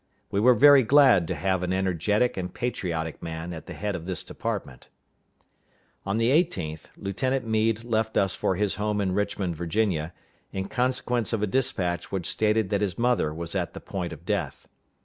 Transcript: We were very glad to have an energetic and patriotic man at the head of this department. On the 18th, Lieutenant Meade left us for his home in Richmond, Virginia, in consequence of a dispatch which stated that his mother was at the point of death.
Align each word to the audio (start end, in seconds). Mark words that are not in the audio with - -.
We 0.31 0.39
were 0.39 0.55
very 0.55 0.81
glad 0.81 1.27
to 1.27 1.35
have 1.35 1.61
an 1.61 1.71
energetic 1.71 2.35
and 2.35 2.51
patriotic 2.51 3.21
man 3.21 3.53
at 3.53 3.67
the 3.67 3.75
head 3.75 3.95
of 3.95 4.07
this 4.07 4.23
department. 4.23 4.89
On 6.07 6.17
the 6.17 6.31
18th, 6.31 6.85
Lieutenant 6.97 7.45
Meade 7.45 7.83
left 7.83 8.17
us 8.17 8.33
for 8.33 8.55
his 8.55 8.77
home 8.77 8.99
in 8.99 9.11
Richmond, 9.11 9.55
Virginia, 9.55 10.11
in 10.51 10.67
consequence 10.67 11.33
of 11.33 11.43
a 11.43 11.45
dispatch 11.47 12.11
which 12.11 12.25
stated 12.27 12.71
that 12.71 12.81
his 12.81 12.97
mother 12.97 13.31
was 13.31 13.53
at 13.53 13.73
the 13.75 13.79
point 13.79 14.11
of 14.11 14.25
death. 14.25 14.65